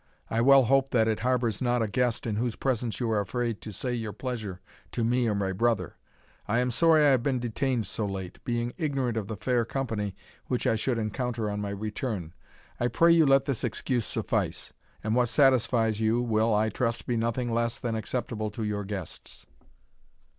[0.31, 3.61] I well hope that it harbours not a guest in whose presence you are afraid
[3.61, 4.59] to say your pleasure
[4.93, 5.95] to me or my brother?
[6.47, 10.15] I am sorry I have been detained so late, being ignorant of the fair company
[10.47, 12.33] which I should encounter on my return.
[12.79, 17.15] I pray you let this excuse suffice: and what satisfies you, will, I trust, be
[17.15, 19.45] nothing less than acceptable to your guests."